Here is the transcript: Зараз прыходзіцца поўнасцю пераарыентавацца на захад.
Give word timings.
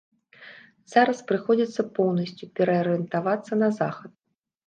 Зараз 0.93 1.19
прыходзіцца 1.31 1.85
поўнасцю 1.99 2.45
пераарыентавацца 2.59 3.53
на 3.65 3.69
захад. 3.81 4.11